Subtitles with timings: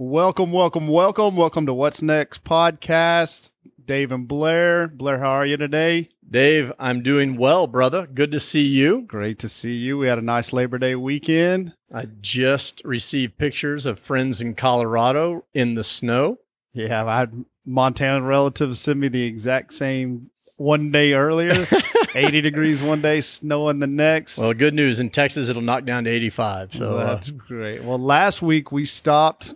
[0.00, 3.50] Welcome, welcome, welcome, welcome to What's Next podcast.
[3.84, 4.86] Dave and Blair.
[4.86, 6.10] Blair, how are you today?
[6.30, 8.06] Dave, I'm doing well, brother.
[8.06, 9.02] Good to see you.
[9.02, 9.98] Great to see you.
[9.98, 11.74] We had a nice Labor Day weekend.
[11.92, 16.38] I just received pictures of friends in Colorado in the snow.
[16.72, 21.66] Yeah, I had Montana relatives send me the exact same one day earlier.
[22.14, 24.38] 80 degrees one day, snowing the next.
[24.38, 26.72] Well, good news in Texas, it'll knock down to 85.
[26.74, 27.82] So that's uh, great.
[27.82, 29.54] Well, last week we stopped.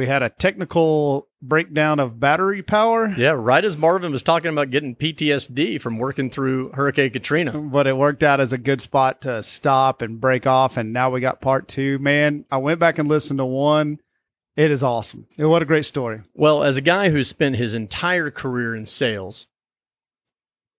[0.00, 3.12] We had a technical breakdown of battery power.
[3.18, 7.52] Yeah, right as Marvin was talking about getting PTSD from working through Hurricane Katrina.
[7.58, 10.78] But it worked out as a good spot to stop and break off.
[10.78, 11.98] And now we got part two.
[11.98, 13.98] Man, I went back and listened to one.
[14.56, 15.26] It is awesome.
[15.36, 16.22] What a great story.
[16.32, 19.48] Well, as a guy who spent his entire career in sales,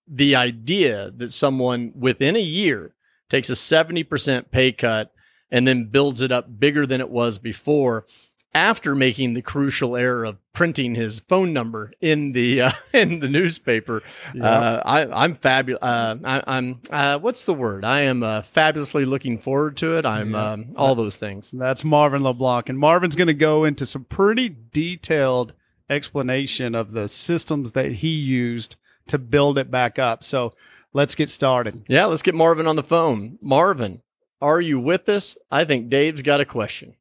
[0.07, 2.95] the idea that someone within a year
[3.29, 5.13] takes a 70% pay cut
[5.51, 8.07] and then builds it up bigger than it was before
[8.53, 13.29] after making the crucial error of printing his phone number in the uh, in the
[13.29, 14.03] newspaper.
[14.33, 14.43] Yep.
[14.43, 15.81] Uh, I, am fabulous.
[15.81, 17.85] Uh, I, am uh, what's the word?
[17.85, 20.05] I am uh, fabulously looking forward to it.
[20.05, 21.51] I'm um, all those things.
[21.51, 25.53] That's Marvin LeBlanc, and Marvin's going to go into some pretty detailed
[25.89, 28.75] explanation of the systems that he used
[29.07, 30.23] to build it back up.
[30.23, 30.53] So
[30.93, 31.83] let's get started.
[31.87, 33.37] Yeah, let's get Marvin on the phone.
[33.41, 34.01] Marvin,
[34.41, 35.37] are you with us?
[35.51, 36.95] I think Dave's got a question.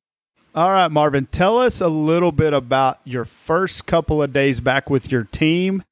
[0.52, 4.90] All right, Marvin, tell us a little bit about your first couple of days back
[4.90, 5.84] with your team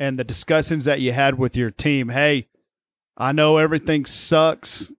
[0.00, 2.08] and the discussions that you had with your team.
[2.08, 2.48] Hey,
[3.16, 4.90] I know everything sucks.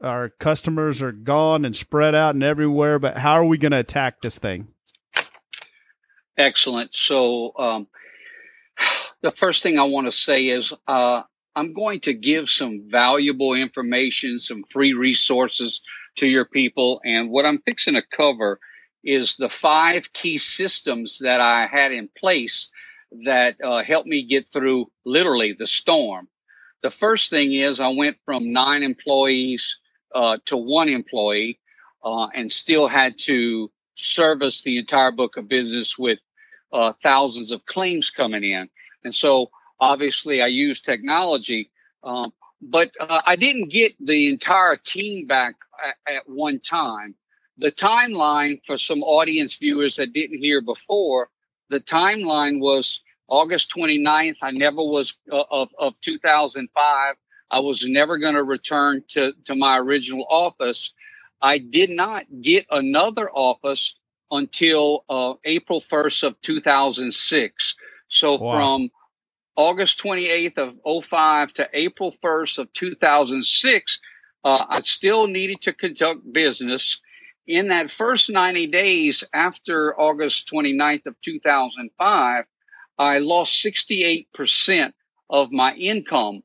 [0.00, 3.80] Our customers are gone and spread out and everywhere, but how are we going to
[3.80, 4.68] attack this thing?
[6.38, 6.96] Excellent.
[6.96, 7.86] So, um,
[9.20, 11.20] the first thing I want to say is uh,
[11.54, 15.82] I'm going to give some valuable information, some free resources
[16.16, 17.00] to your people.
[17.04, 18.58] And what I'm fixing to cover
[19.04, 22.68] is the five key systems that I had in place
[23.24, 26.28] that uh, helped me get through literally the storm.
[26.82, 29.78] The first thing is I went from nine employees
[30.14, 31.60] uh, to one employee
[32.04, 36.18] uh, and still had to service the entire book of business with
[36.72, 38.68] uh, thousands of claims coming in.
[39.04, 39.50] And so
[39.80, 41.70] obviously I use technology,
[42.02, 42.32] um,
[42.62, 47.14] but uh, I didn't get the entire team back at, at, one time.
[47.58, 51.30] The timeline for some audience viewers that didn't hear before,
[51.70, 54.36] the timeline was August 29th.
[54.42, 57.14] I never was uh, of, of 2005.
[57.50, 60.92] I was never going to return to, to my original office.
[61.42, 63.94] I did not get another office
[64.30, 67.74] until uh, April 1st of 2006.
[68.08, 68.52] So wow.
[68.52, 68.90] from
[69.56, 74.00] August 28th of 05 to April 1st of 2006,
[74.44, 77.00] uh, I still needed to conduct business.
[77.46, 82.44] In that first 90 days after August 29th of 2005,
[82.98, 84.92] I lost 68%
[85.30, 86.42] of my income.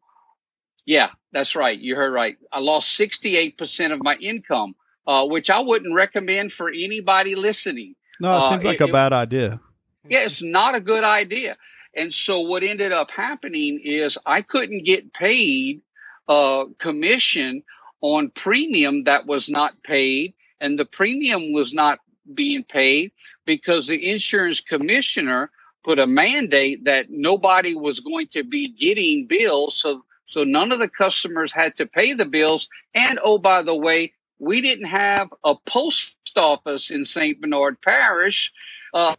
[0.85, 1.77] Yeah, that's right.
[1.77, 2.37] You heard right.
[2.51, 4.75] I lost 68% of my income,
[5.07, 7.95] uh, which I wouldn't recommend for anybody listening.
[8.19, 9.59] No, it seems uh, like it, a bad idea.
[10.07, 11.57] Yeah, it's not a good idea.
[11.95, 15.81] And so what ended up happening is I couldn't get paid
[16.27, 17.63] uh, commission
[18.01, 21.99] on premium that was not paid, and the premium was not
[22.33, 23.11] being paid
[23.45, 25.51] because the insurance commissioner
[25.83, 29.77] put a mandate that nobody was going to be getting bills.
[29.77, 32.69] So so none of the customers had to pay the bills.
[32.95, 37.41] And oh, by the way, we didn't have a post office in St.
[37.41, 38.53] Bernard Parish.
[38.93, 39.15] Uh,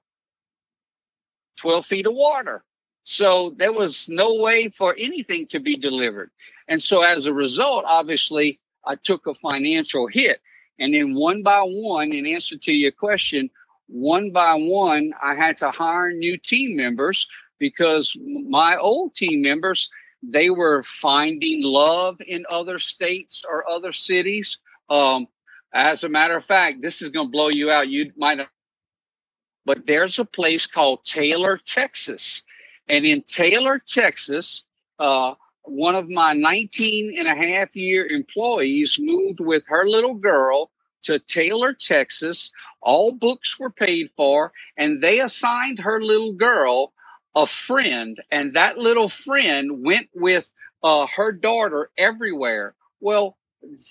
[1.57, 2.65] 12 feet of water.
[3.05, 6.31] So there was no way for anything to be delivered.
[6.69, 10.41] And so as a result, obviously, I took a financial hit.
[10.79, 13.51] And then one by one, in answer to your question,
[13.87, 17.27] one by one, I had to hire new team members
[17.59, 19.91] because my old team members,
[20.23, 24.59] they were finding love in other states or other cities.
[24.89, 25.27] Um,
[25.75, 27.89] as a matter of fact, this is going to blow you out.
[27.89, 28.49] You might have
[29.64, 32.44] but there's a place called Taylor, Texas.
[32.88, 34.64] And in Taylor, Texas,
[34.99, 40.70] uh, one of my 19 and a half year employees moved with her little girl
[41.05, 42.50] to Taylor, Texas.
[42.81, 46.93] All books were paid for, and they assigned her little girl
[47.35, 50.50] a friend, and that little friend went with
[50.82, 52.75] uh, her daughter everywhere.
[53.00, 53.38] Well,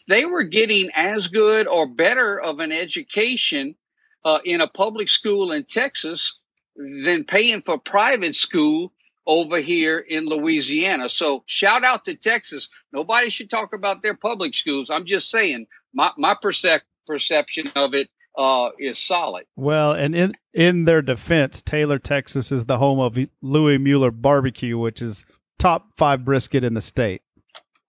[0.07, 3.75] they were getting as good or better of an education
[4.23, 6.37] uh, in a public school in Texas
[6.75, 8.91] than paying for private school
[9.27, 11.09] over here in Louisiana.
[11.09, 12.69] So shout out to Texas.
[12.91, 14.89] Nobody should talk about their public schools.
[14.89, 19.45] I'm just saying my, my percep- perception of it uh, is solid.
[19.55, 24.77] Well, and in in their defense, Taylor, Texas is the home of Louis Mueller Barbecue,
[24.77, 25.25] which is
[25.59, 27.21] top five brisket in the state.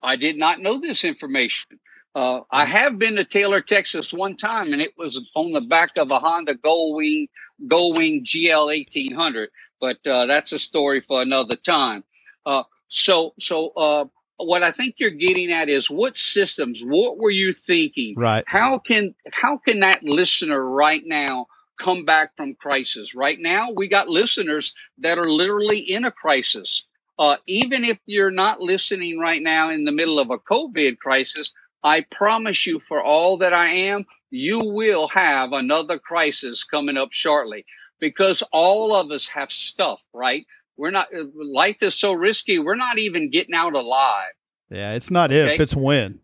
[0.02, 1.78] I did not know this information.
[2.14, 5.96] Uh, I have been to Taylor, Texas one time, and it was on the back
[5.96, 7.28] of a Honda Goldwing
[7.66, 9.48] Goldwing GL eighteen hundred.
[9.80, 12.04] But uh, that's a story for another time.
[12.46, 14.04] Uh, so, so uh,
[14.36, 18.14] what I think you're getting at is what systems, what were you thinking?
[18.16, 18.44] Right.
[18.46, 21.46] How can how can that listener right now
[21.78, 23.14] come back from crisis?
[23.14, 26.86] Right now, we got listeners that are literally in a crisis.
[27.18, 31.52] Uh, even if you're not listening right now in the middle of a COVID crisis,
[31.84, 37.08] I promise you, for all that I am, you will have another crisis coming up
[37.12, 37.64] shortly
[38.00, 40.46] because all of us have stuff, right?
[40.76, 44.32] We're not, life is so risky, we're not even getting out alive.
[44.70, 45.54] Yeah, it's not okay?
[45.54, 46.18] if, it's when.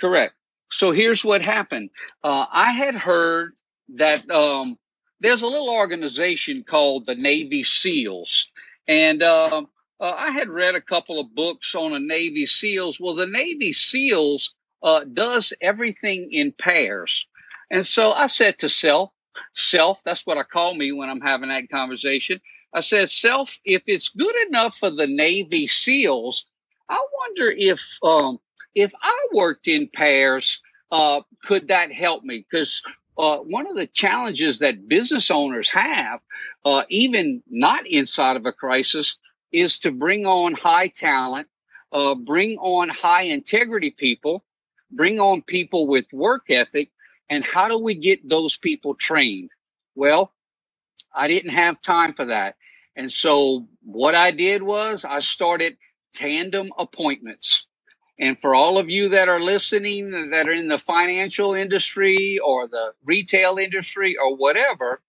[0.00, 0.34] Correct.
[0.70, 1.90] So here's what happened.
[2.24, 3.52] Uh, I had heard
[3.94, 4.76] that um,
[5.20, 8.48] there's a little organization called the Navy SEALs.
[8.88, 9.62] And uh,
[10.00, 12.98] uh, I had read a couple of books on the Navy SEALs.
[13.00, 14.52] Well, the Navy SEALs
[14.86, 17.26] uh, does everything in pairs.
[17.70, 19.10] And so I said to self,
[19.52, 22.40] self, that's what I call me when I'm having that conversation.
[22.72, 26.46] I said, self, if it's good enough for the Navy SEALs,
[26.88, 28.38] I wonder if um,
[28.76, 30.62] if I worked in pairs,
[30.92, 32.46] uh, could that help me?
[32.48, 32.82] Because
[33.18, 36.20] uh, one of the challenges that business owners have,
[36.64, 39.16] uh, even not inside of a crisis,
[39.50, 41.48] is to bring on high talent,
[41.92, 44.44] uh, bring on high integrity people,
[44.90, 46.90] bring on people with work ethic.
[47.30, 49.50] And how do we get those people trained?
[49.94, 50.32] Well,
[51.14, 52.56] I didn't have time for that.
[52.96, 55.76] And so what I did was I started
[56.14, 57.66] tandem appointments.
[58.20, 62.68] And for all of you that are listening that are in the financial industry or
[62.68, 65.02] the retail industry or whatever,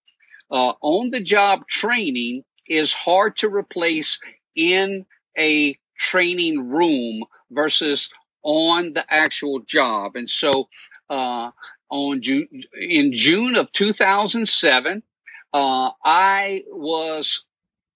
[0.50, 4.20] uh, on the job training is hard to replace
[4.56, 5.06] in
[5.38, 8.10] a training room versus
[8.42, 10.16] on the actual job.
[10.16, 10.68] And so,
[11.10, 11.50] uh,
[11.90, 12.48] on June,
[12.78, 15.02] in June of 2007,
[15.54, 17.44] uh, I was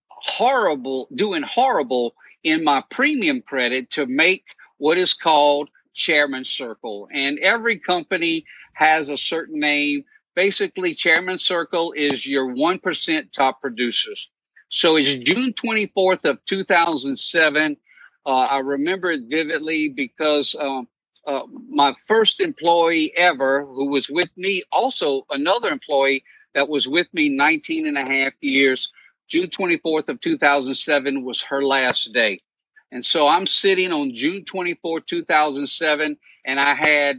[0.08, 4.44] horrible, doing horrible in my premium credit to make
[4.78, 7.08] what is called Chairman Circle.
[7.12, 10.04] And every company has a certain name.
[10.34, 14.28] Basically, Chairman Circle is your 1% top producers.
[14.70, 17.76] So it's June 24th of 2007.
[18.24, 20.88] Uh, I remember it vividly because um,
[21.26, 26.24] uh, my first employee ever who was with me, also another employee
[26.54, 28.90] that was with me 19 and a half years,
[29.28, 32.40] June 24th of 2007 was her last day.
[32.92, 37.16] And so I'm sitting on June 24, 2007, and I had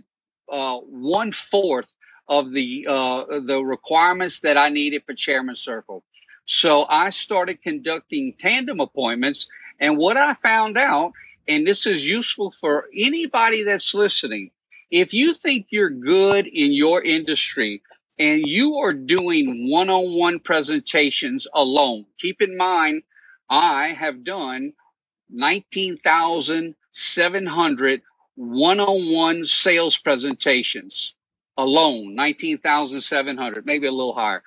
[0.52, 1.92] uh, one fourth
[2.28, 6.04] of the uh, the requirements that I needed for Chairman Circle.
[6.46, 9.48] So I started conducting tandem appointments,
[9.80, 11.14] and what I found out,
[11.48, 14.52] and this is useful for anybody that's listening,
[14.92, 17.82] if you think you're good in your industry
[18.20, 23.04] and you are doing one-on-one presentations alone, keep in mind
[23.50, 24.74] I have done
[25.30, 28.02] 19,700
[28.36, 31.14] one-on-one sales presentations
[31.58, 34.44] alone 19,700 maybe a little higher.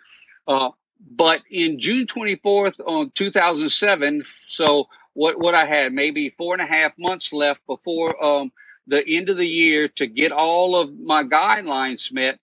[0.46, 0.70] Uh,
[1.00, 6.66] but in June 24th on 2007 so what what I had maybe four and a
[6.66, 8.52] half months left before um,
[8.86, 12.38] the end of the year to get all of my guidelines met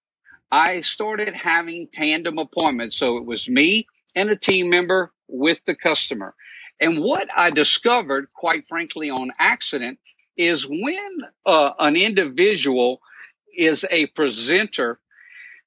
[0.53, 2.95] I started having tandem appointments.
[2.95, 6.35] So it was me and a team member with the customer.
[6.79, 9.97] And what I discovered, quite frankly, on accident,
[10.37, 13.01] is when uh, an individual
[13.57, 14.99] is a presenter,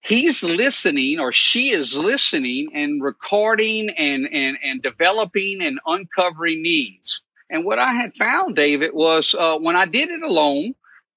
[0.07, 7.23] he's listening or she is listening and recording and, and, and developing and uncovering needs.
[7.51, 10.75] And what I had found, David, was uh, when I did it alone,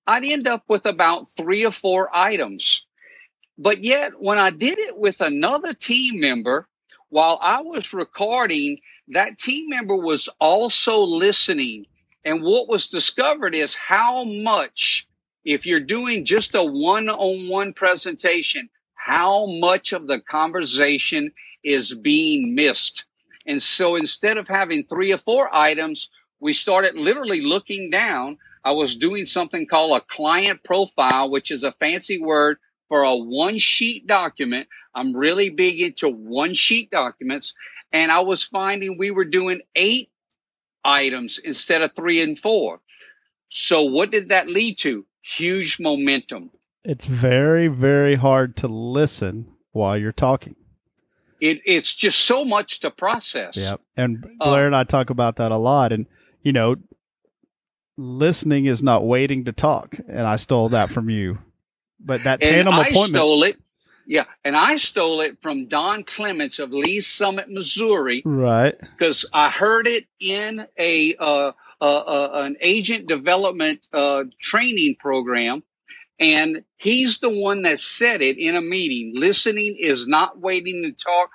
[0.08, 2.86] I'd end up with about three or four items.
[3.58, 6.68] But yet, when I did it with another team member,
[7.10, 8.80] while I was recording,
[9.10, 11.86] that team member was also listening.
[12.26, 15.08] And what was discovered is how much,
[15.44, 18.70] if you're doing just a one on one presentation,
[19.10, 21.32] how much of the conversation
[21.64, 23.06] is being missed.
[23.48, 28.38] And so instead of having three or four items, we started literally looking down.
[28.64, 33.16] I was doing something called a client profile, which is a fancy word for a
[33.16, 34.68] one sheet document.
[34.94, 37.56] I'm really big into one sheet documents.
[37.92, 40.12] And I was finding we were doing eight
[40.86, 42.80] items instead of three and four.
[43.50, 45.04] So what did that lead to?
[45.24, 46.52] Huge momentum.
[46.84, 50.56] It's very, very hard to listen while you're talking.
[51.42, 53.56] It, it's just so much to process.
[53.56, 53.82] Yep.
[53.96, 55.92] And Blair uh, and I talk about that a lot.
[55.92, 56.06] And,
[56.42, 56.76] you know,
[57.98, 59.96] listening is not waiting to talk.
[60.08, 61.40] And I stole that from you.
[62.00, 63.10] But that tandem I appointment.
[63.10, 63.58] stole it.
[64.06, 64.26] Yeah.
[64.44, 68.22] And I stole it from Don Clements of Lee's Summit, Missouri.
[68.26, 68.76] Right.
[68.80, 75.64] Because I heard it in a, uh, uh, uh, an agent development uh, training program.
[76.20, 79.14] And he's the one that said it in a meeting.
[79.16, 81.30] Listening is not waiting to talk.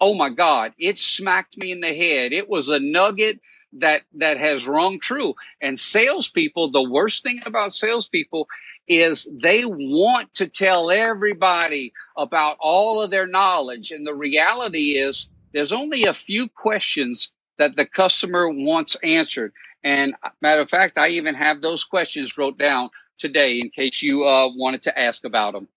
[0.00, 2.32] Oh my God, it smacked me in the head.
[2.32, 3.40] It was a nugget
[3.74, 5.34] that that has rung true.
[5.60, 8.46] And salespeople, the worst thing about salespeople
[8.86, 13.90] is they want to tell everybody about all of their knowledge.
[13.90, 19.52] And the reality is there's only a few questions that the customer wants answered.
[19.84, 24.02] And uh, matter of fact, I even have those questions wrote down today in case
[24.02, 25.68] you uh, wanted to ask about them.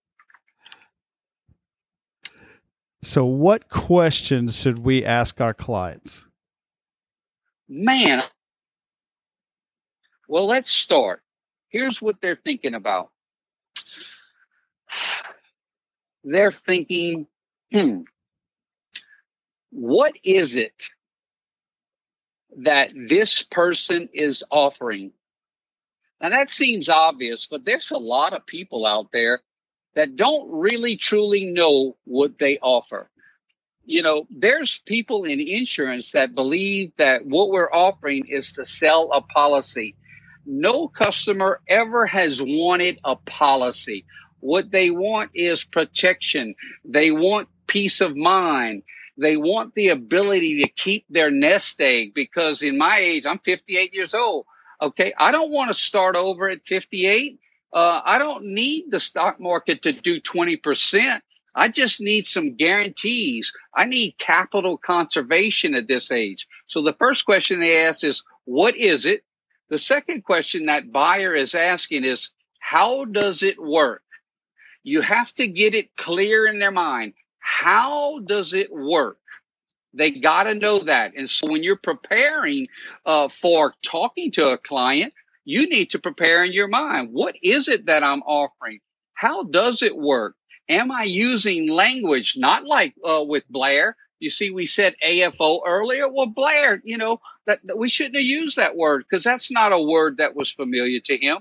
[3.04, 6.28] So, what questions should we ask our clients?
[7.68, 8.24] Man,
[10.28, 11.22] well, let's start.
[11.70, 13.10] Here's what they're thinking about.
[16.24, 17.26] They're thinking,
[17.72, 18.02] hmm,
[19.72, 20.84] what is it
[22.60, 25.12] that this person is offering?
[26.22, 29.42] Now that seems obvious, but there's a lot of people out there
[29.96, 33.10] that don't really truly know what they offer.
[33.86, 39.12] You know, there's people in insurance that believe that what we're offering is to sell
[39.12, 39.96] a policy.
[40.46, 44.06] No customer ever has wanted a policy.
[44.40, 46.56] What they want is protection.
[46.86, 48.84] They want peace of mind.
[49.18, 53.94] They want the ability to keep their nest egg because in my age, I'm 58
[53.94, 54.46] years old.
[54.82, 55.14] Okay.
[55.18, 57.40] I don't want to start over at 58.
[57.74, 61.22] Uh, I don't need the stock market to do 20%.
[61.54, 63.54] I just need some guarantees.
[63.76, 66.48] I need capital conservation at this age.
[66.68, 69.24] So the first question they ask is, what is it?
[69.70, 74.04] The second question that buyer is asking is, how does it work?
[74.84, 77.14] You have to get it clear in their mind.
[77.40, 79.18] How does it work?
[79.94, 81.14] They got to know that.
[81.18, 82.70] And so when you're preparing
[83.06, 85.14] uh, for talking to a client,
[85.46, 87.10] you need to prepare in your mind.
[87.14, 88.80] What is it that I'm offering?
[89.16, 90.36] How does it work?
[90.70, 93.98] Am I using language not like uh, with Blair?
[94.20, 96.08] You see, we said AFO earlier.
[96.12, 99.74] Well, Blair, you know, that, that we shouldn't have used that word because that's not
[99.74, 101.40] a word that was familiar to him.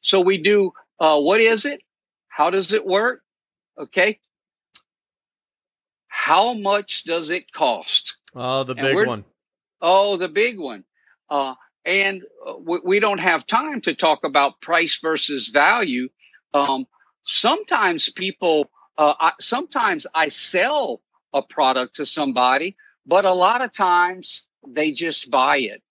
[0.00, 1.82] So we do, uh, what is it?
[2.28, 3.22] How does it work?
[3.78, 4.20] Okay.
[6.22, 8.14] How much does it cost?
[8.32, 9.24] Oh, the big one.
[9.80, 10.84] Oh, the big one.
[11.28, 16.08] Uh, and uh, we, we, don't have time to talk about price versus value.
[16.54, 16.86] Um,
[17.26, 21.00] sometimes people, uh, I, sometimes I sell
[21.32, 25.82] a product to somebody, but a lot of times they just buy it.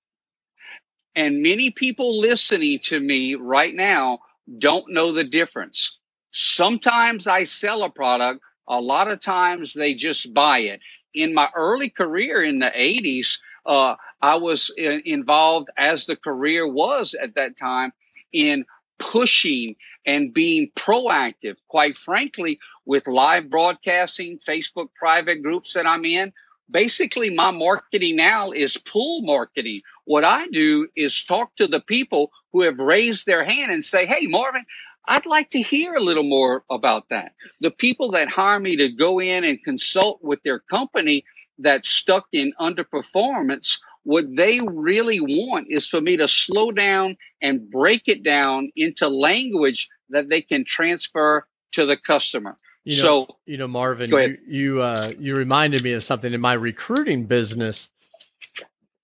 [1.13, 4.19] And many people listening to me right now
[4.57, 5.97] don't know the difference.
[6.31, 8.39] Sometimes I sell a product,
[8.71, 10.79] a lot of times they just buy it.
[11.13, 16.65] In my early career in the 80s, uh, I was in, involved as the career
[16.65, 17.91] was at that time
[18.31, 18.65] in
[18.97, 19.75] pushing
[20.05, 21.57] and being proactive.
[21.67, 26.31] Quite frankly, with live broadcasting, Facebook private groups that I'm in,
[26.69, 29.81] basically my marketing now is pull marketing.
[30.05, 34.05] What I do is talk to the people who have raised their hand and say,
[34.05, 34.65] Hey, Marvin,
[35.07, 37.33] I'd like to hear a little more about that.
[37.59, 41.23] The people that hire me to go in and consult with their company
[41.57, 47.69] that's stuck in underperformance, what they really want is for me to slow down and
[47.69, 52.57] break it down into language that they can transfer to the customer.
[52.83, 56.41] You know, so, you know, Marvin, you you, uh, you reminded me of something in
[56.41, 57.89] my recruiting business.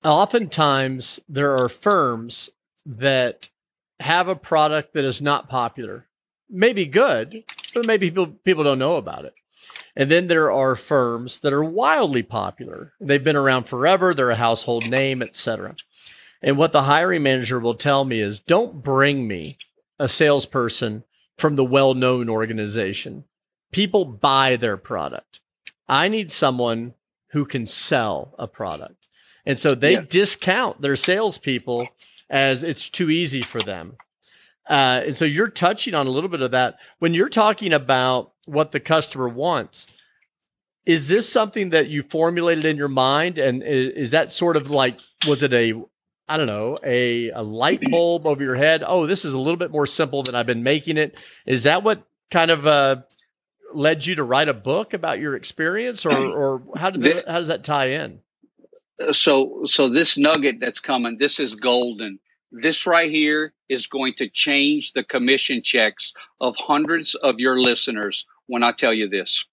[0.03, 2.49] Oftentimes, there are firms
[2.85, 3.49] that
[3.99, 6.07] have a product that is not popular,
[6.49, 9.33] maybe good, but maybe people people don't know about it.
[9.95, 12.93] And then there are firms that are wildly popular.
[12.99, 15.75] They've been around forever, they're a household name, etc.
[16.41, 19.57] And what the hiring manager will tell me is don't bring me
[19.97, 21.03] a salesperson
[21.37, 23.23] from the well-known organization.
[23.71, 25.39] People buy their product.
[25.89, 26.93] I need someone
[27.29, 29.07] who can sell a product.
[29.45, 30.03] And so they yeah.
[30.07, 31.87] discount their salespeople
[32.29, 33.97] as it's too easy for them.
[34.69, 38.33] Uh, and so you're touching on a little bit of that when you're talking about
[38.45, 39.87] what the customer wants.
[40.85, 43.37] Is this something that you formulated in your mind?
[43.37, 45.73] And is, is that sort of like, was it a,
[46.29, 48.83] I don't know, a, a light bulb over your head?
[48.85, 51.19] Oh, this is a little bit more simple than I've been making it.
[51.45, 52.97] Is that what kind of uh,
[53.73, 57.37] led you to write a book about your experience, or or how did the, how
[57.37, 58.19] does that tie in?
[59.11, 62.19] So so this nugget that's coming, this is golden.
[62.51, 68.25] This right here is going to change the commission checks of hundreds of your listeners
[68.47, 69.45] when I tell you this.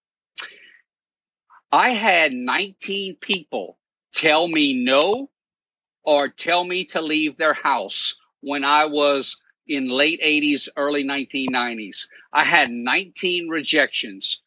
[1.73, 3.79] I had 19 people
[4.13, 5.31] tell me no
[6.05, 9.37] or tell me to leave their house when I was
[9.67, 12.07] in late 80s, early 1990s.
[12.33, 14.41] I had 19 rejections.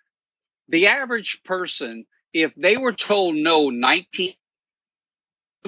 [0.69, 4.33] The average person, if they were told no 19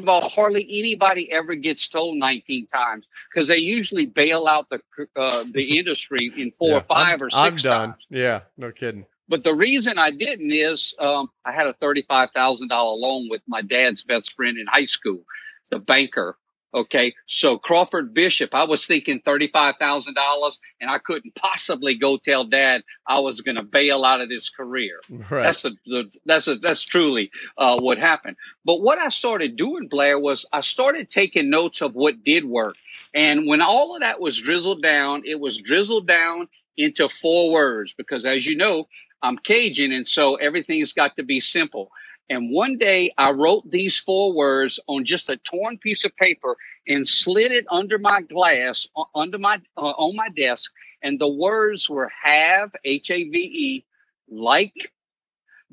[0.02, 4.80] of all, hardly anybody ever gets told 19 times because they usually bail out the
[5.16, 7.90] uh, the industry in four yeah, or 5 I'm, or 6 I'm done.
[7.90, 8.08] Times.
[8.10, 9.06] Yeah, no kidding.
[9.28, 13.42] But the reason I didn't is um, I had a thirty-five thousand dollar loan with
[13.48, 15.24] my dad's best friend in high school,
[15.70, 16.36] the banker,
[16.74, 17.14] Okay.
[17.26, 23.20] So Crawford Bishop, I was thinking $35,000 and I couldn't possibly go tell dad I
[23.20, 25.02] was going to bail out of this career.
[25.10, 25.44] Right.
[25.44, 28.38] That's a, the, that's a, that's truly uh, what happened.
[28.66, 32.76] But what I started doing, Blair, was I started taking notes of what did work.
[33.14, 36.48] And when all of that was drizzled down, it was drizzled down
[36.78, 38.88] into four words because as you know,
[39.22, 39.92] I'm Cajun.
[39.92, 41.92] And so everything's got to be simple.
[42.30, 46.58] And one day I wrote these four words on just a torn piece of paper
[46.88, 50.72] and slid it under my glass, under my uh, on my desk.
[51.02, 53.86] And the words were have, H A V E,
[54.30, 54.92] like,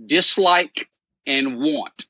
[0.05, 0.89] dislike,
[1.27, 2.07] and want.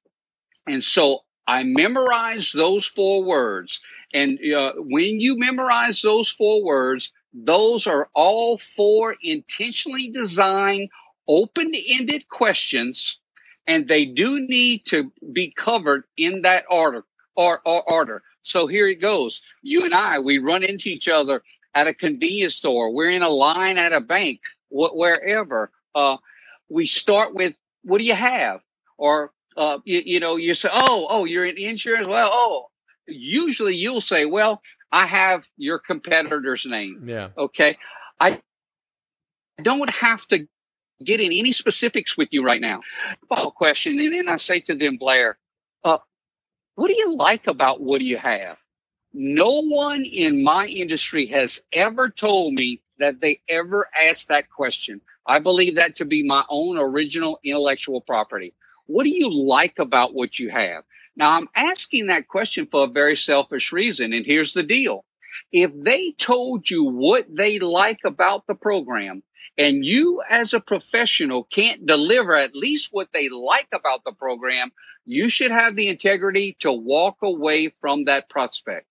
[0.67, 3.81] And so I memorized those four words.
[4.13, 10.91] And uh, when you memorize those four words, those are all four intentionally designed,
[11.27, 13.19] open ended questions
[13.67, 17.05] and they do need to be covered in that order
[17.35, 18.23] or, or, order.
[18.43, 19.41] So here it goes.
[19.63, 21.43] You and I, we run into each other
[21.75, 22.93] at a convenience store.
[22.93, 25.71] We're in a line at a bank, wh- wherever.
[25.95, 26.17] Uh,
[26.69, 28.61] we start with, "What do you have?"
[28.99, 32.67] Or uh, you, you know, you say, "Oh, oh, you're in insurance." Well, oh,
[33.07, 34.63] usually you'll say, "Well,
[34.93, 37.31] I have your competitor's name." Yeah.
[37.37, 37.77] Okay.
[38.21, 38.41] I
[39.63, 40.47] don't have to
[41.05, 42.81] get in any specifics with you right now.
[43.29, 45.39] Follow question, and then I say to them, Blair,
[45.85, 45.99] uh,
[46.75, 48.59] what do you like about what you have?
[49.13, 55.01] No one in my industry has ever told me that they ever asked that question.
[55.27, 58.55] I believe that to be my own original intellectual property.
[58.87, 60.85] What do you like about what you have?
[61.17, 64.13] Now, I'm asking that question for a very selfish reason.
[64.13, 65.05] And here's the deal.
[65.53, 69.23] If they told you what they like about the program
[69.59, 74.71] and you as a professional can't deliver at least what they like about the program,
[75.07, 78.87] you should have the integrity to walk away from that prospect.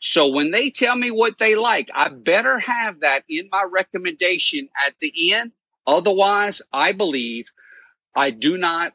[0.00, 4.68] So when they tell me what they like, I better have that in my recommendation
[4.86, 5.52] at the end.
[5.86, 7.46] Otherwise, I believe
[8.16, 8.94] I do not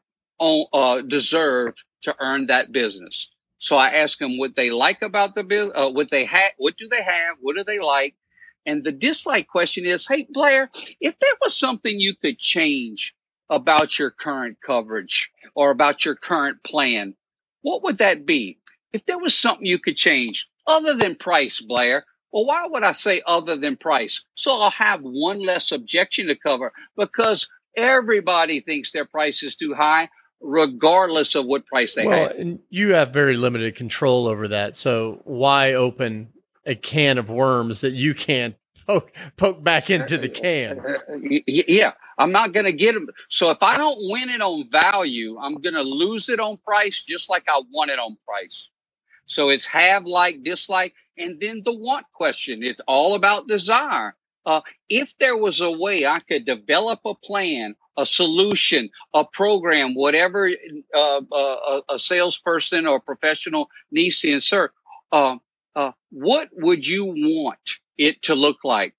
[0.73, 3.29] uh, deserve to earn that business.
[3.59, 6.77] So I ask them what they like about the bill, uh, what they have, what
[6.77, 8.15] do they have, what do they like,
[8.65, 13.15] and the dislike question is, hey, Blair, if there was something you could change
[13.49, 17.15] about your current coverage or about your current plan,
[17.61, 18.59] what would that be?
[18.93, 22.93] If there was something you could change other than price, Blair, well, why would I
[22.93, 24.25] say other than price?
[24.35, 29.75] So I'll have one less objection to cover because everybody thinks their price is too
[29.75, 30.09] high,
[30.41, 32.37] regardless of what price they well, have.
[32.37, 34.77] And you have very limited control over that.
[34.77, 36.29] So why open
[36.65, 38.55] a can of worms that you can't
[38.87, 40.79] poke, poke back into the uh, can.
[40.79, 43.07] Uh, uh, yeah, I'm not going to get them.
[43.29, 47.03] So if I don't win it on value, I'm going to lose it on price,
[47.03, 48.69] just like I won it on price.
[49.25, 52.63] So it's have, like, dislike, and then the want question.
[52.63, 54.15] It's all about desire.
[54.45, 59.95] Uh, if there was a way I could develop a plan, a solution, a program,
[59.95, 60.49] whatever
[60.95, 64.71] uh, uh, a salesperson or professional needs to insert,
[65.11, 65.35] uh,
[65.75, 68.95] uh, what would you want it to look like?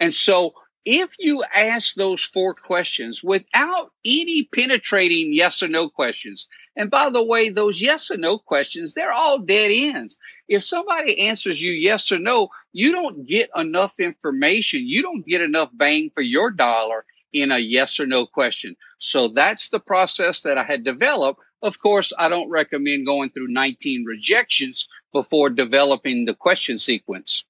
[0.00, 0.52] And so
[0.84, 7.10] if you ask those four questions without any penetrating yes or no questions, and by
[7.10, 10.16] the way, those yes or no questions, they're all dead ends.
[10.48, 14.86] If somebody answers you yes or no, you don't get enough information.
[14.86, 18.76] You don't get enough bang for your dollar in a yes or no question.
[18.98, 23.48] So that's the process that I had developed of course, I don't recommend going through
[23.48, 27.44] 19 rejections before developing the question sequence.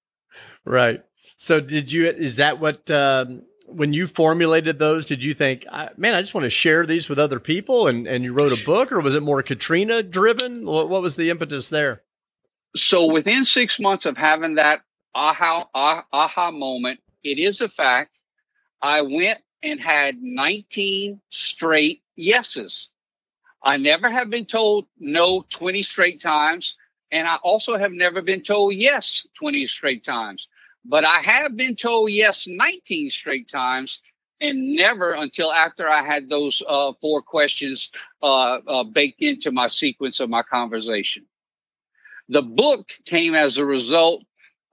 [0.65, 1.03] Right.
[1.37, 6.15] So, did you, is that what, um, when you formulated those, did you think, man,
[6.15, 8.91] I just want to share these with other people and, and you wrote a book,
[8.91, 10.65] or was it more Katrina driven?
[10.65, 12.03] What, what was the impetus there?
[12.77, 14.81] So, within six months of having that
[15.15, 18.19] aha, aha, aha moment, it is a fact.
[18.81, 22.89] I went and had 19 straight yeses.
[23.63, 26.75] I never have been told no 20 straight times.
[27.11, 30.47] And I also have never been told yes 20 straight times.
[30.85, 34.01] But I have been told yes 19 straight times
[34.41, 37.91] and never until after I had those uh, four questions
[38.23, 41.27] uh, uh, baked into my sequence of my conversation.
[42.29, 44.23] The book came as a result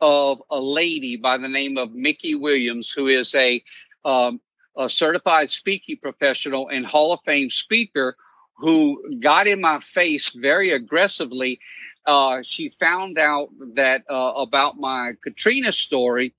[0.01, 3.63] of a lady by the name of Mickey Williams, who is a,
[4.03, 4.41] um,
[4.77, 8.15] a certified speaking professional and Hall of Fame speaker
[8.57, 11.59] who got in my face very aggressively.
[12.05, 16.33] Uh, she found out that uh, about my Katrina story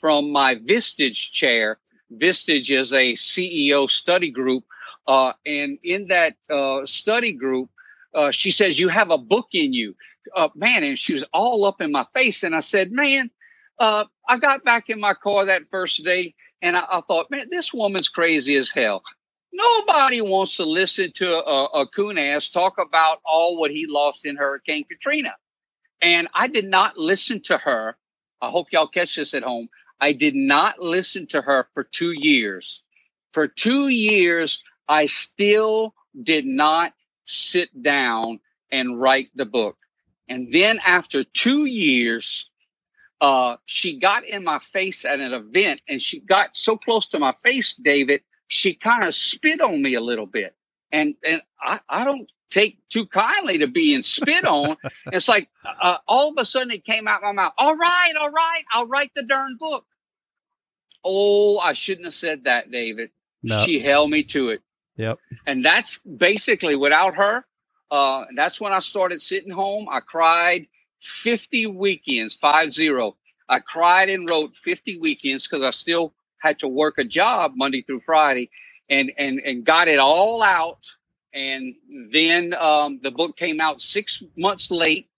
[0.00, 1.78] from my Vistage chair.
[2.12, 4.64] Vistage is a CEO study group.
[5.06, 7.70] Uh, and in that uh, study group,
[8.14, 9.94] uh, she says, You have a book in you.
[10.36, 12.42] Uh, man, and she was all up in my face.
[12.42, 13.30] And I said, Man,
[13.78, 17.72] I got back in my car that first day and I, I thought, Man, this
[17.72, 19.02] woman's crazy as hell.
[19.52, 24.24] Nobody wants to listen to a, a coon ass talk about all what he lost
[24.24, 25.34] in Hurricane Katrina.
[26.00, 27.96] And I did not listen to her.
[28.40, 29.68] I hope y'all catch this at home.
[30.00, 32.80] I did not listen to her for two years.
[33.32, 36.92] For two years, I still did not
[37.26, 38.40] sit down
[38.72, 39.76] and write the book.
[40.28, 42.49] And then after two years,
[43.20, 47.18] uh, she got in my face at an event and she got so close to
[47.18, 50.54] my face, David, she kind of spit on me a little bit.
[50.92, 54.76] And and I, I don't take too kindly to being spit on.
[55.12, 57.52] it's like uh, all of a sudden it came out my mouth.
[57.58, 59.84] All right, all right, I'll write the darn book.
[61.04, 63.10] Oh, I shouldn't have said that, David.
[63.42, 63.62] No.
[63.62, 64.62] She held me to it.
[64.96, 65.18] Yep.
[65.46, 67.44] And that's basically without her.
[67.90, 69.88] Uh, that's when I started sitting home.
[69.90, 70.66] I cried
[71.00, 73.16] 50 weekends, five zero.
[73.48, 77.82] I cried and wrote 50 weekends because I still had to work a job Monday
[77.82, 78.50] through Friday,
[78.88, 80.86] and and and got it all out.
[81.32, 81.74] And
[82.10, 85.08] then um, the book came out six months late.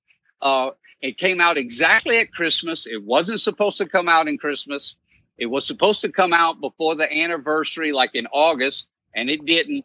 [0.42, 2.86] Uh, it came out exactly at Christmas.
[2.86, 4.94] It wasn't supposed to come out in Christmas.
[5.38, 9.84] It was supposed to come out before the anniversary, like in August, and it didn't.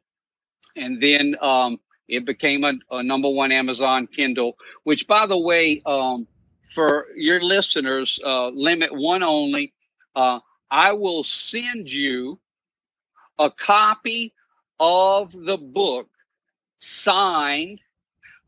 [0.75, 5.81] And then um, it became a, a, number one Amazon Kindle, which, by the way,
[5.85, 6.27] um,
[6.61, 9.73] for your listeners, uh, limit one only.
[10.15, 10.39] Uh,
[10.69, 12.39] I will send you
[13.39, 14.33] a copy
[14.79, 16.09] of the book
[16.79, 17.81] signed.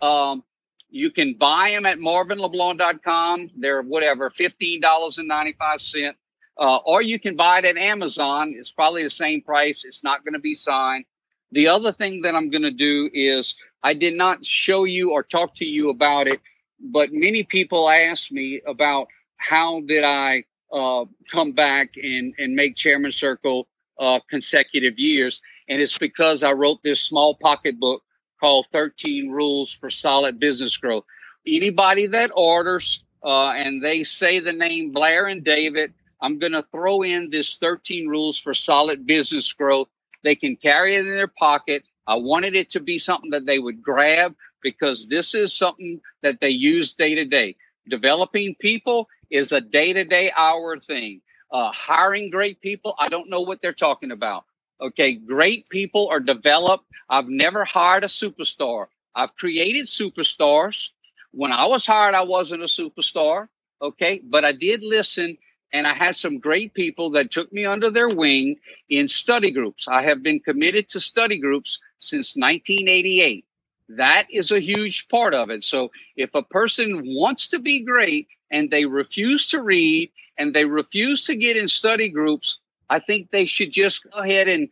[0.02, 0.44] Um,
[0.90, 3.52] you can buy them at marvinleblanc.com.
[3.58, 6.14] They're whatever, $15.95.
[6.58, 8.54] Uh, or you can buy it at Amazon.
[8.58, 9.86] It's probably the same price.
[9.86, 11.06] It's not going to be signed.
[11.52, 15.24] The other thing that I'm going to do is I did not show you or
[15.24, 16.40] talk to you about it,
[16.80, 19.08] but many people ask me about
[19.38, 23.68] how did I uh, come back and, and make Chairman Circle
[24.00, 25.42] uh, consecutive years.
[25.68, 28.04] And it's because I wrote this small pocket book
[28.40, 31.04] called 13 Rules for Solid Business Growth.
[31.48, 36.64] Anybody that orders uh, and they say the name Blair and David, I'm going to
[36.64, 39.90] throw in this 13 Rules for Solid Business Growth.
[40.24, 41.84] They can carry it in their pocket.
[42.08, 46.40] I wanted it to be something that they would grab because this is something that
[46.42, 47.56] they use day to day.
[47.90, 51.22] Developing people is a day to day hour thing.
[51.52, 54.46] Uh, hiring great people, I don't know what they're talking about.
[54.82, 56.86] Okay, great people are developed.
[57.10, 58.88] I've never hired a superstar.
[59.16, 60.90] I've created superstars.
[61.32, 63.50] When I was hired, I wasn't a superstar.
[63.82, 65.38] Okay, but I did listen
[65.72, 68.58] and I had some great people that took me under their wing
[68.90, 69.88] in study groups.
[69.88, 73.46] I have been committed to study groups since 1988.
[73.90, 75.64] That is a huge part of it.
[75.64, 80.66] So if a person wants to be great and they refuse to read and they
[80.66, 84.70] refuse to get in study groups, I think they should just go ahead and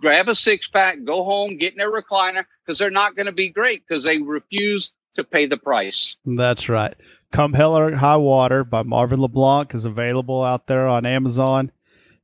[0.00, 3.32] grab a six pack, go home, get in their recliner because they're not going to
[3.32, 6.16] be great because they refuse to pay the price.
[6.24, 6.94] That's right.
[7.34, 11.72] Come Hell or High Water by Marvin LeBlanc is available out there on Amazon.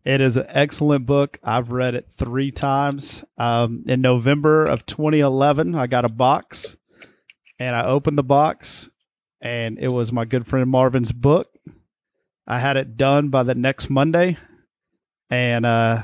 [0.04, 1.40] It is an excellent book.
[1.42, 3.24] I've read it three times.
[3.36, 6.76] Um, in November of 2011, I got a box
[7.58, 8.88] and I opened the box
[9.40, 11.58] and it was my good friend Marvin's book.
[12.46, 14.36] I had it done by the next Monday
[15.28, 16.02] and uh,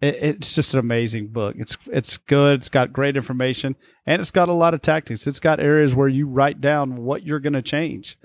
[0.00, 1.56] it, it's just an amazing book.
[1.58, 2.60] It's it's good.
[2.60, 3.74] It's got great information
[4.06, 5.26] and it's got a lot of tactics.
[5.26, 8.16] It's got areas where you write down what you're going to change.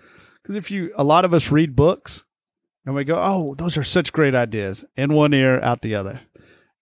[0.50, 2.26] Because if you, a lot of us read books
[2.84, 4.84] and we go, oh, those are such great ideas.
[4.98, 6.22] In one ear, out the other.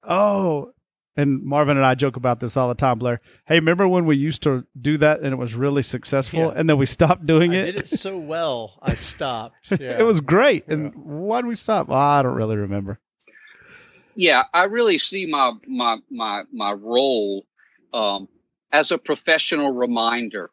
[0.04, 0.72] Oh,
[1.18, 3.20] and Marvin and I joke about this all the time, Blair.
[3.46, 6.54] Hey, remember when we used to do that and it was really successful yeah.
[6.56, 7.66] and then we stopped doing I it?
[7.66, 9.58] Did it so well, I stopped.
[9.82, 10.00] Yeah.
[10.00, 10.66] it was great.
[10.70, 10.92] And yeah.
[11.02, 11.88] why did we stop?
[11.90, 13.02] Oh, I don't really remember.
[14.16, 17.46] yeah, I really see my my my my role
[17.94, 18.30] um,
[18.72, 20.52] as a professional reminder.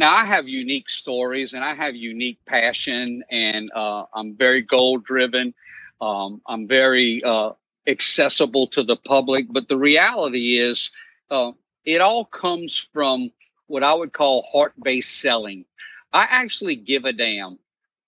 [0.00, 4.96] Now I have unique stories and I have unique passion, and uh, I'm very goal
[4.96, 5.52] driven.
[6.00, 7.50] Um, I'm very uh,
[7.86, 10.90] accessible to the public, but the reality is,
[11.30, 11.52] uh,
[11.84, 13.30] it all comes from
[13.66, 15.66] what I would call heart based selling.
[16.14, 17.58] I actually give a damn.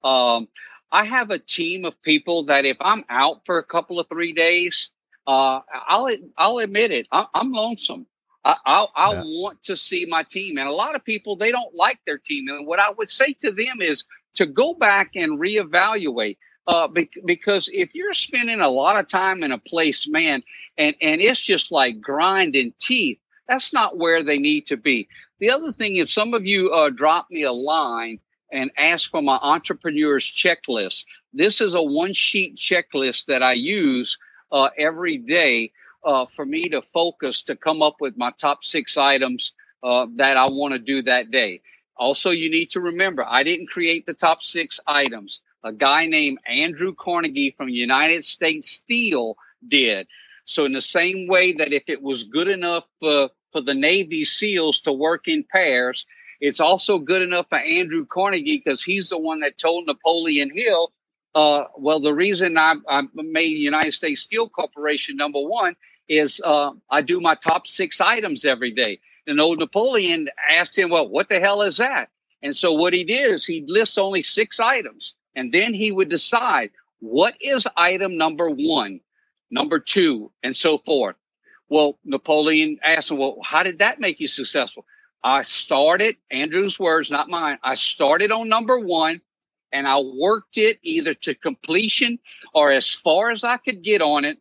[0.02, 0.48] Um,
[0.90, 4.32] I have a team of people that if I'm out for a couple of three
[4.32, 4.90] days,
[5.26, 7.06] uh, I'll I'll admit it.
[7.12, 8.06] I, am lonesome.
[8.44, 9.22] I, I, I yeah.
[9.24, 12.48] want to see my team, and a lot of people they don't like their team.
[12.48, 16.38] And what I would say to them is to go back and reevaluate.
[16.64, 16.86] Uh,
[17.24, 20.44] because if you're spending a lot of time in a place, man,
[20.78, 25.08] and and it's just like grinding teeth, that's not where they need to be.
[25.40, 28.20] The other thing, if some of you uh, drop me a line
[28.52, 34.16] and ask for my entrepreneur's checklist, this is a one sheet checklist that I use
[34.52, 35.72] uh, every day
[36.04, 40.36] uh, for me to focus to come up with my top six items uh, that
[40.36, 41.62] I want to do that day.
[41.96, 45.40] Also, you need to remember, I didn't create the top six items.
[45.64, 49.36] A guy named Andrew Carnegie from United States Steel
[49.66, 50.08] did.
[50.44, 54.80] So, in the same way that if it was good enough for the Navy SEALs
[54.80, 56.04] to work in pairs,
[56.40, 60.92] it's also good enough for Andrew Carnegie because he's the one that told Napoleon Hill
[61.34, 65.76] uh, well, the reason I, I made United States Steel Corporation number one
[66.08, 69.00] is uh, I do my top six items every day.
[69.26, 72.10] And old Napoleon asked him, well, what the hell is that?
[72.42, 75.14] And so what he did is he lists only six items.
[75.36, 79.00] And then he would decide what is item number one,
[79.50, 81.16] number two, and so forth.
[81.68, 84.84] Well, Napoleon asked him, well, how did that make you successful?
[85.24, 87.58] I started, Andrew's words, not mine.
[87.62, 89.20] I started on number one
[89.72, 92.18] and I worked it either to completion
[92.52, 94.38] or as far as I could get on it.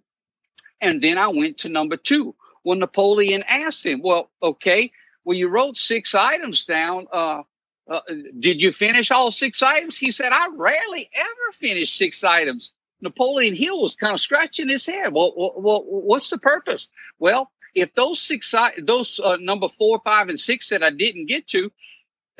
[0.81, 2.35] And then I went to number two.
[2.63, 4.91] Well, Napoleon asked him, Well, okay,
[5.23, 7.07] well, you wrote six items down.
[7.11, 7.43] Uh,
[7.89, 8.01] uh,
[8.39, 9.97] did you finish all six items?
[9.97, 12.71] He said, I rarely ever finish six items.
[13.01, 15.13] Napoleon Hill was kind of scratching his head.
[15.13, 16.87] Well, well, what's the purpose?
[17.19, 21.47] Well, if those six, those uh, number four, five, and six that I didn't get
[21.47, 21.71] to,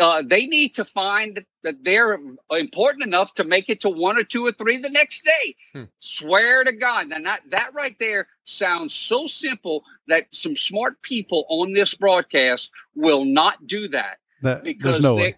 [0.01, 4.23] uh, they need to find that they're important enough to make it to one or
[4.23, 5.55] two or three the next day.
[5.73, 5.83] Hmm.
[5.99, 7.07] Swear to God.
[7.07, 12.71] Now, that, that right there sounds so simple that some smart people on this broadcast
[12.95, 14.17] will not do that.
[14.41, 15.35] that because no they,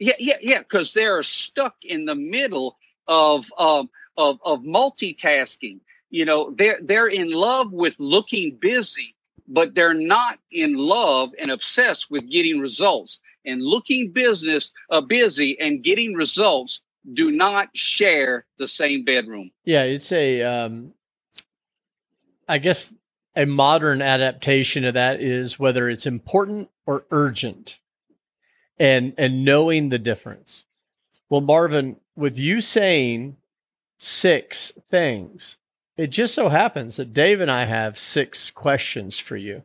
[0.00, 2.76] yeah, yeah, yeah, because they're stuck in the middle
[3.06, 5.80] of, um, of of multitasking.
[6.10, 9.14] You know, they're they're in love with looking busy,
[9.46, 15.58] but they're not in love and obsessed with getting results and looking business uh, busy
[15.60, 16.80] and getting results
[17.12, 19.50] do not share the same bedroom.
[19.64, 20.94] Yeah, it's a, um,
[22.48, 22.92] I guess,
[23.36, 27.78] a modern adaptation of that is whether it's important or urgent,
[28.78, 30.64] and and knowing the difference.
[31.28, 33.36] Well, Marvin, with you saying
[33.98, 35.56] six things,
[35.96, 39.64] it just so happens that Dave and I have six questions for you.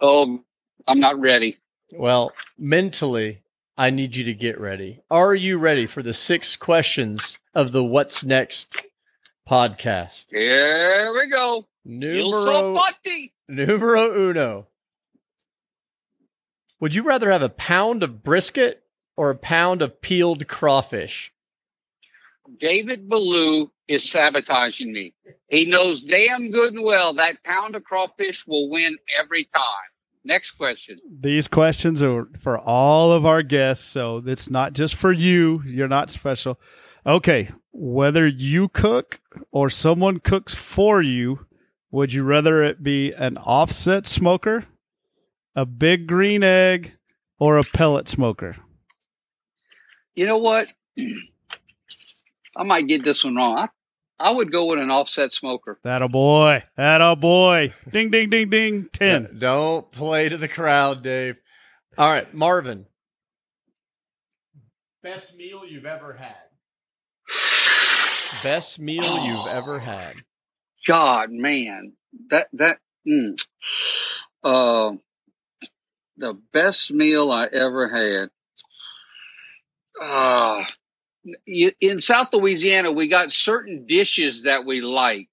[0.00, 0.40] Oh,
[0.86, 1.58] I'm not ready.
[1.92, 3.42] Well, mentally,
[3.76, 5.00] I need you to get ready.
[5.10, 8.76] Are you ready for the six questions of the What's Next
[9.48, 10.26] podcast?
[10.30, 11.66] Here we go.
[11.84, 12.78] Numero,
[13.48, 14.66] numero uno.
[16.78, 18.82] Would you rather have a pound of brisket
[19.16, 21.32] or a pound of peeled crawfish?
[22.58, 25.14] David Ballou is sabotaging me.
[25.48, 29.89] He knows damn good and well that pound of crawfish will win every time.
[30.24, 31.00] Next question.
[31.20, 35.62] These questions are for all of our guests, so it's not just for you.
[35.64, 36.60] You're not special.
[37.06, 41.46] Okay, whether you cook or someone cooks for you,
[41.90, 44.66] would you rather it be an offset smoker,
[45.56, 46.92] a big green egg,
[47.38, 48.56] or a pellet smoker?
[50.14, 50.68] You know what?
[52.56, 53.56] I might get this one wrong.
[53.56, 53.68] I
[54.20, 55.78] I would go with an offset smoker.
[55.82, 56.62] That a boy.
[56.76, 57.72] That a boy.
[57.90, 58.90] Ding, ding, ding, ding.
[58.92, 59.36] 10.
[59.38, 61.36] Don't play to the crowd, Dave.
[61.96, 62.84] All right, Marvin.
[65.02, 66.36] Best meal you've ever had.
[68.42, 70.16] Best meal oh, you've ever had.
[70.86, 71.94] God, man.
[72.28, 72.78] That, that,
[73.08, 73.42] mm,
[74.44, 74.92] uh,
[76.18, 78.28] the best meal I ever had.
[79.98, 80.62] Uh,
[81.46, 85.28] in South Louisiana, we got certain dishes that we like.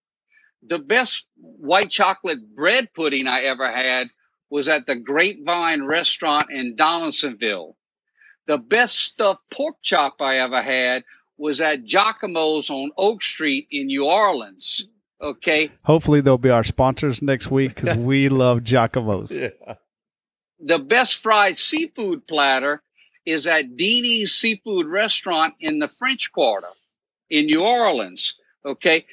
[0.68, 4.10] The best white chocolate bread pudding I ever had
[4.50, 7.76] was at the Grapevine restaurant in Donaldsonville.
[8.48, 11.04] The best stuffed pork chop I ever had
[11.38, 14.88] was at Jacques-Imo's on Oak Street in New Orleans.
[15.22, 15.72] Okay.
[15.84, 19.32] Hopefully, they'll be our sponsors next week because we love Jacques-Imo's.
[19.42, 19.76] Yeah.
[20.60, 22.82] The best fried seafood platter
[23.28, 26.74] is at Deanie's Seafood Restaurant in the French Quarter
[27.30, 28.36] in New Orleans.
[28.66, 29.06] Okay.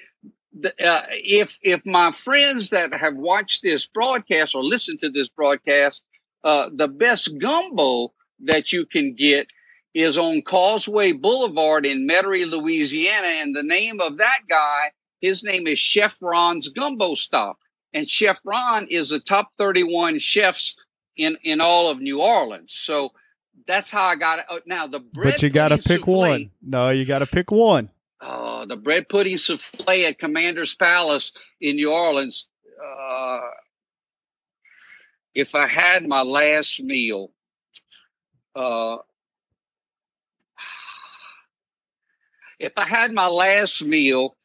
[0.52, 5.28] The, uh, if if my friends that have watched this broadcast or listened to this
[5.28, 6.00] broadcast,
[6.44, 9.48] uh, the best gumbo that you can get
[9.94, 15.66] is on Causeway Boulevard in Metairie, Louisiana, and the name of that guy, his name
[15.66, 17.58] is Chef Ron's Gumbo Stop,
[17.92, 20.76] and Chef Ron is the top thirty-one chefs
[21.16, 22.72] in in all of New Orleans.
[22.72, 23.10] So
[23.66, 24.44] that's how I got it.
[24.50, 26.50] Oh, now the bread, But you got to pudding pick souffle- one.
[26.62, 27.90] No, you got to pick one.
[28.20, 32.48] Oh, the bread pudding souffle at Commander's Palace in New Orleans.
[32.82, 33.40] Uh,
[35.34, 37.32] if I had my last meal,
[38.54, 38.98] uh,
[42.58, 44.36] if I had my last meal,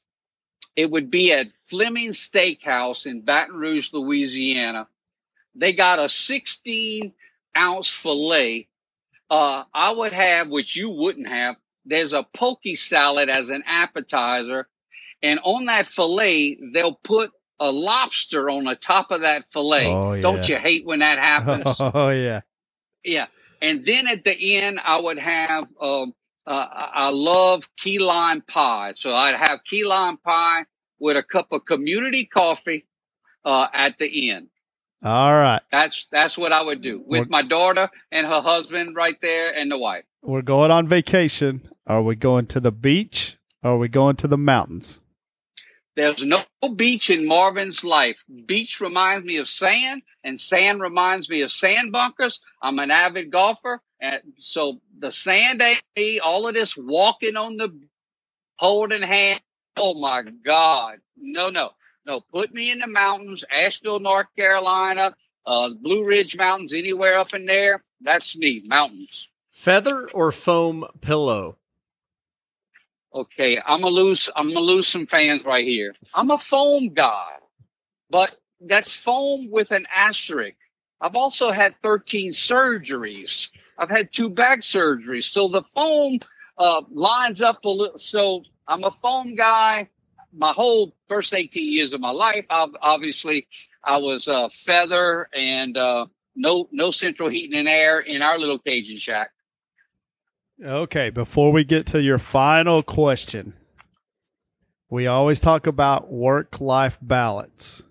[0.75, 4.88] it would be at Fleming Steakhouse in Baton Rouge, Louisiana.
[5.55, 7.13] They got a 16
[7.55, 8.68] ounce filet.
[9.29, 14.67] Uh, I would have, which you wouldn't have, there's a poke salad as an appetizer.
[15.23, 19.87] And on that filet, they'll put a lobster on the top of that filet.
[19.87, 21.83] Oh, Don't you hate when that happens?
[21.93, 22.41] Oh yeah.
[23.05, 23.27] Yeah.
[23.61, 26.13] And then at the end, I would have, um,
[26.47, 28.93] uh, I I love key lime pie.
[28.97, 30.65] So I'd have key lime pie
[30.99, 32.87] with a cup of community coffee
[33.45, 34.49] uh, at the end.
[35.03, 35.62] All right.
[35.71, 39.57] That's that's what I would do with Well- my daughter and her husband right there
[39.57, 40.03] and the wife.
[40.21, 41.69] We're going on vacation.
[41.88, 43.38] Are we going to the beach?
[43.63, 45.01] Or are we going to the mountains?
[45.95, 46.43] There's no
[46.75, 48.23] beach in Marvin's life.
[48.45, 52.39] Beach reminds me of sand, and sand reminds me of sand bunkers.
[52.62, 56.19] I'm an avid golfer, and so the sand ain't me.
[56.19, 57.77] All of this walking on the
[58.57, 59.41] holding hand.
[59.75, 60.99] Oh my God!
[61.17, 61.71] No, no,
[62.09, 62.21] no.
[62.21, 67.45] Put me in the mountains, Asheville, North Carolina, uh, Blue Ridge Mountains, anywhere up in
[67.45, 67.83] there.
[68.01, 68.63] That's me.
[68.65, 69.29] Mountains.
[69.51, 71.57] Feather or foam pillow?
[73.13, 74.29] Okay, I'm gonna lose.
[74.35, 75.93] I'm gonna lose some fans right here.
[76.13, 77.37] I'm a foam guy,
[78.09, 80.57] but that's foam with an asterisk.
[81.01, 83.49] I've also had 13 surgeries.
[83.77, 86.19] I've had two back surgeries, so the foam
[86.57, 87.97] uh, lines up a little.
[87.97, 89.89] So I'm a foam guy.
[90.33, 93.47] My whole first 18 years of my life, I've, obviously,
[93.83, 98.59] I was uh, feather and uh, no no central heating and air in our little
[98.59, 99.31] Cajun shack.
[100.63, 103.53] Okay, before we get to your final question,
[104.89, 107.81] we always talk about work life balance.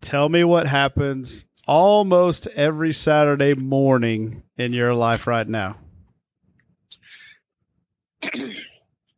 [0.00, 5.76] Tell me what happens almost every Saturday morning in your life right now.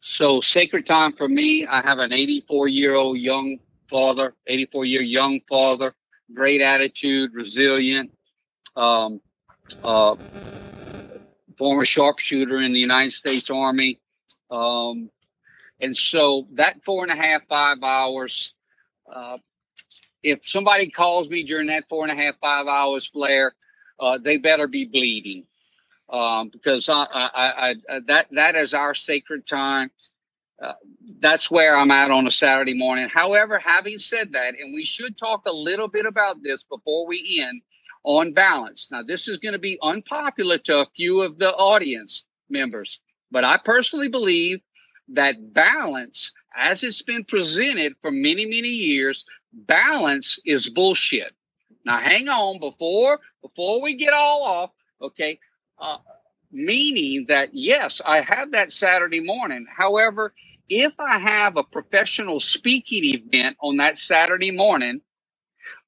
[0.01, 1.67] So sacred time for me.
[1.67, 3.59] I have an 84 year old young
[3.89, 5.95] father, 84 year young father,
[6.33, 8.11] great attitude, resilient,
[8.77, 9.21] um,
[9.85, 10.17] uh,
[11.59, 14.01] former sharpshooter in the United States Army.
[14.51, 15.11] Um,
[15.81, 18.55] and so that four and a half, five hours,
[19.13, 19.37] uh,
[20.23, 23.55] if somebody calls me during that four and a half, five hours, Blair,
[23.99, 25.45] uh, they better be bleeding
[26.11, 29.90] um, because I, I, I, that that is our sacred time.
[30.62, 30.73] Uh,
[31.20, 33.09] that's where I'm at on a Saturday morning.
[33.09, 37.42] However, having said that, and we should talk a little bit about this before we
[37.42, 37.62] end
[38.05, 38.88] on balance.
[38.90, 42.99] Now, this is going to be unpopular to a few of the audience members,
[43.31, 44.61] but I personally believe
[45.12, 51.33] that balance, as it's been presented for many, many years, balance is bullshit.
[51.85, 54.70] Now, hang on before before we get all off.
[55.01, 55.38] Okay,
[55.81, 55.99] uh,
[56.53, 59.66] meaning that yes, I have that Saturday morning.
[59.75, 60.35] However,
[60.69, 65.01] if I have a professional speaking event on that Saturday morning,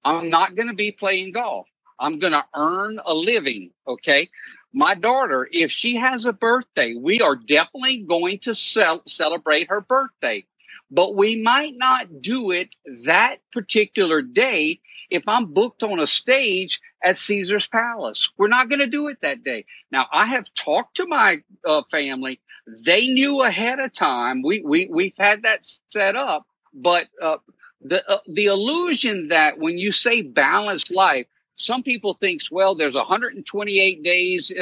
[0.05, 1.69] I'm not going to be playing golf.
[2.01, 3.73] I'm going to earn a living.
[3.89, 4.31] Okay.
[4.75, 9.83] My daughter, if she has a birthday, we are definitely going to cel- celebrate her
[9.83, 10.47] birthday.
[10.93, 12.69] But we might not do it
[13.07, 18.31] that particular day if I'm booked on a stage at Caesar's Palace.
[18.37, 19.65] We're not going to do it that day.
[19.91, 22.41] Now, I have talked to my uh, family.
[22.85, 24.43] They knew ahead of time.
[24.43, 27.39] We we we've had that set up, but uh,
[27.81, 32.95] the uh, the illusion that when you say balanced life, some people thinks well, there's
[32.95, 34.53] 128 days,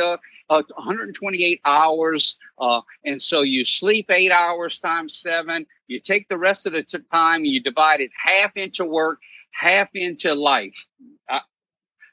[0.51, 5.67] uh, uh, 128 hours, uh, and so you sleep eight hours times seven.
[5.87, 9.21] You take the rest of the t- time, you divide it half into work,
[9.53, 10.87] half into life.
[11.29, 11.41] Uh,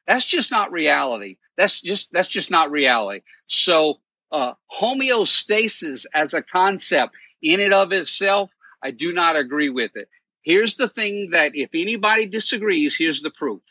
[0.05, 1.37] that's just not reality.
[1.57, 3.21] That's just that's just not reality.
[3.47, 3.95] So
[4.31, 8.51] uh, homeostasis as a concept in and of itself,
[8.83, 10.09] I do not agree with it.
[10.43, 13.61] Here's the thing that if anybody disagrees, here's the proof.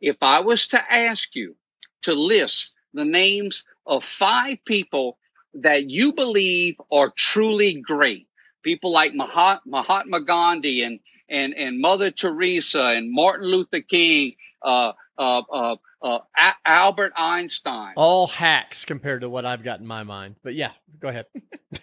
[0.00, 1.54] If I was to ask you
[2.02, 5.18] to list the names of five people
[5.54, 8.28] that you believe are truly great,
[8.62, 15.42] people like Mahatma Gandhi and, and, and Mother Teresa and Martin Luther King, uh, uh,
[15.52, 16.18] uh, uh,
[16.64, 17.92] Albert Einstein.
[17.96, 20.36] All hacks compared to what I've got in my mind.
[20.42, 21.26] But yeah, go ahead.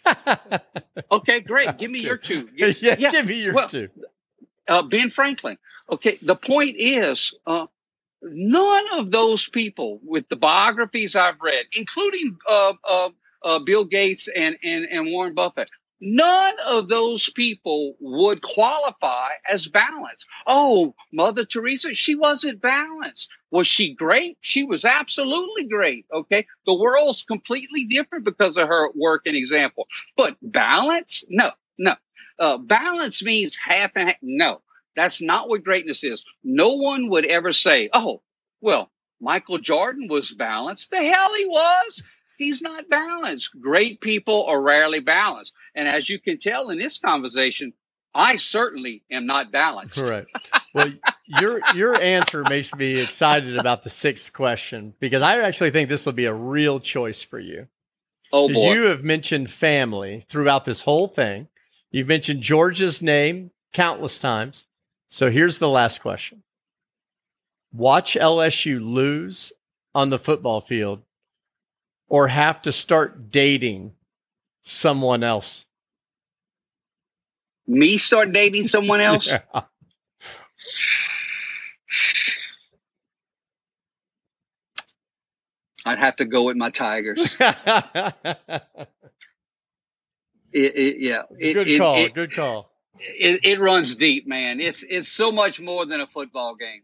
[1.12, 1.78] okay, great.
[1.78, 2.50] Give me your two.
[2.56, 3.90] yeah, yeah, give me your well, two.
[4.68, 5.58] Uh, ben Franklin.
[5.92, 7.68] Okay, the point is, uh,
[8.22, 13.10] none of those people with the biographies I've read, including uh, uh,
[13.44, 19.68] uh Bill Gates and, and, and Warren Buffett, None of those people would qualify as
[19.68, 20.28] balanced.
[20.46, 23.30] Oh, Mother Teresa, she wasn't balanced.
[23.50, 24.38] Was she great?
[24.42, 26.06] She was absolutely great.
[26.14, 26.46] Okay.
[26.68, 29.88] The world's completely different because of her work and example.
[30.16, 31.24] But balance?
[31.30, 31.96] No, no.
[32.38, 34.18] Uh, balance means half and half.
[34.22, 34.62] No,
[34.98, 36.26] that's not what greatness is.
[36.44, 38.22] No one would ever say, oh,
[38.60, 38.92] well,
[39.22, 40.90] Michael Jordan was balanced.
[40.92, 42.04] The hell he was.
[42.38, 43.52] He's not balanced.
[43.62, 45.54] Great people are rarely balanced.
[45.76, 47.74] And as you can tell in this conversation,
[48.14, 50.00] I certainly am not balanced.
[50.00, 50.30] Correct.
[50.74, 50.92] Well,
[51.28, 56.06] your your answer makes me excited about the sixth question because I actually think this
[56.06, 57.68] will be a real choice for you.
[58.32, 58.74] Oh boy.
[58.74, 61.48] You have mentioned family throughout this whole thing.
[61.92, 64.66] You've mentioned George's name countless times.
[65.10, 66.44] So here's the last question.
[67.74, 69.52] Watch LSU lose
[69.96, 71.02] on the football field
[72.08, 73.94] or have to start dating
[74.64, 75.66] someone else?
[77.68, 79.28] Me start dating someone else?
[79.28, 79.62] yeah.
[85.86, 87.38] I'd have to go with my Tigers.
[90.54, 92.10] It, it, yeah, it, good call.
[92.10, 92.72] good call.
[93.00, 94.60] It, it runs deep, man.
[94.60, 96.82] It's it's so much more than a football game.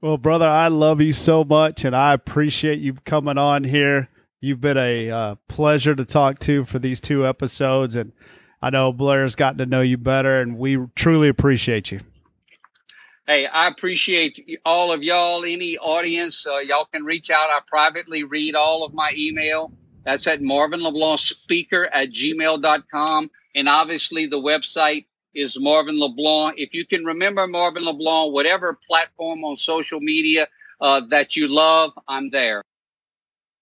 [0.00, 4.08] Well, brother, I love you so much, and I appreciate you coming on here.
[4.40, 8.12] You've been a uh, pleasure to talk to for these two episodes, and
[8.62, 12.00] I know Blair's gotten to know you better, and we truly appreciate you.
[13.26, 15.44] Hey, I appreciate all of y'all.
[15.44, 17.50] Any audience, uh, y'all can reach out.
[17.50, 19.70] I privately read all of my email.
[20.04, 23.30] That's at Marvin LeBlanc Speaker at gmail.com.
[23.54, 26.54] And obviously, the website is Marvin LeBlanc.
[26.58, 30.48] If you can remember Marvin LeBlanc, whatever platform on social media
[30.80, 32.62] uh, that you love, I'm there.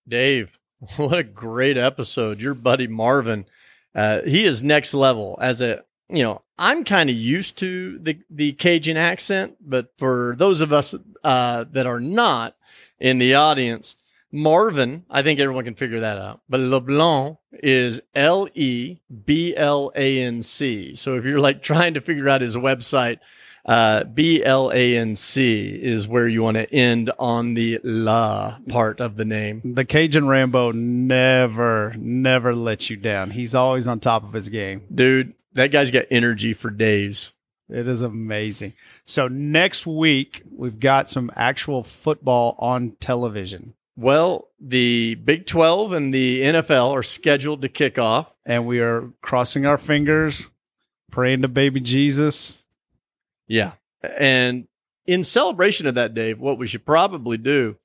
[0.07, 0.59] Dave,
[0.97, 2.41] What a great episode.
[2.41, 3.47] Your buddy Marvin,
[3.95, 8.19] uh, he is next level as a, you know, I'm kind of used to the,
[8.31, 12.57] the Cajun accent, but for those of us uh, that are not
[12.99, 13.97] in the audience,
[14.31, 16.41] Marvin, I think everyone can figure that out.
[16.49, 20.95] But LeBlanc is L E B L A N C.
[20.95, 23.19] So if you're like trying to figure out his website,
[23.65, 28.59] uh, B L A N C is where you want to end on the la
[28.69, 29.63] part of the name.
[29.65, 33.31] The Cajun Rambo never, never lets you down.
[33.31, 34.87] He's always on top of his game.
[34.95, 37.33] Dude, that guy's got energy for days.
[37.71, 38.73] It is amazing.
[39.05, 43.75] So next week, we've got some actual football on television.
[43.99, 48.33] Well, the Big 12 and the NFL are scheduled to kick off.
[48.47, 50.49] And we are crossing our fingers,
[51.11, 52.63] praying to baby Jesus
[53.49, 53.73] yeah.
[54.03, 54.69] And
[55.07, 57.77] in celebration of that, Dave, what we should probably do,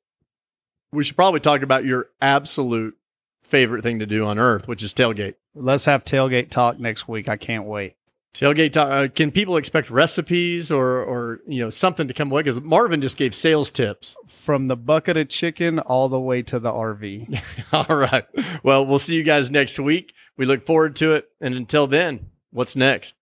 [0.91, 2.95] we should probably talk about your absolute
[3.41, 5.35] favorite thing to do on earth, which is tailgate.
[5.55, 7.29] Let's have tailgate talk next week.
[7.29, 7.95] I can't wait.
[8.33, 8.89] Tailgate talk.
[8.89, 12.41] Uh, can people expect recipes or, or you know, something to come away?
[12.41, 16.57] Because Marvin just gave sales tips from the bucket of chicken all the way to
[16.57, 17.41] the RV.
[17.71, 18.25] all right.
[18.63, 20.13] Well, we'll see you guys next week.
[20.35, 21.29] We look forward to it.
[21.39, 23.13] And until then, what's next?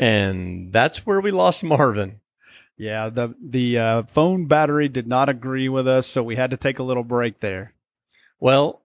[0.00, 2.20] And that's where we lost Marvin.
[2.76, 6.56] Yeah, the the uh, phone battery did not agree with us, so we had to
[6.56, 7.74] take a little break there.
[8.40, 8.82] Well,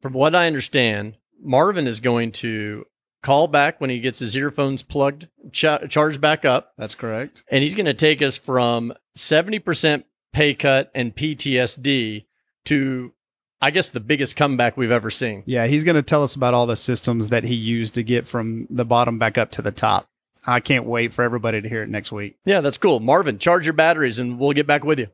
[0.00, 2.84] from what I understand, Marvin is going to
[3.22, 7.44] call back when he gets his earphones plugged, ch- charged back up, That's correct.
[7.48, 12.24] and he's going to take us from 70% pay cut and PTSD
[12.64, 13.12] to,
[13.60, 15.44] I guess, the biggest comeback we've ever seen.
[15.46, 18.26] Yeah, he's going to tell us about all the systems that he used to get
[18.26, 20.08] from the bottom back up to the top.
[20.44, 22.36] I can't wait for everybody to hear it next week.
[22.44, 23.00] Yeah, that's cool.
[23.00, 25.08] Marvin, charge your batteries and we'll get back with you.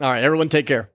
[0.00, 0.90] All right, everyone, take care.